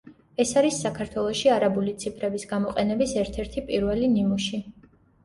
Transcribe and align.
ეს 0.43 0.51
არის 0.59 0.77
საქართველოში 0.85 1.51
არაბული 1.55 1.93
ციფრების 2.03 2.45
გამოყენების 2.53 3.13
ერთ-ერთი 3.25 3.65
პირველი 3.69 4.11
ნიმუში. 4.15 4.61